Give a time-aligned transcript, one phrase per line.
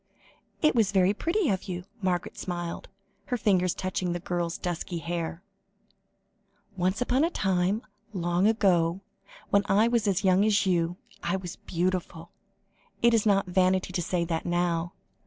[0.63, 2.87] "It was very pretty of you," Margaret smiled,
[3.25, 5.43] her fingers touching the girl's dusky hair.
[6.75, 9.01] "Once upon a time, long ago,
[9.51, 12.31] when I was as young as you, I was beautiful;
[13.03, 14.93] it is not vanity to say that now.